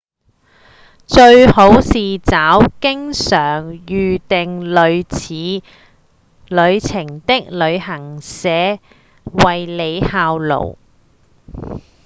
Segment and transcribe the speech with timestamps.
[1.05, 5.63] 最好是找經常預訂類似
[6.47, 8.79] 旅程的旅行社
[9.45, 10.77] 為您效勞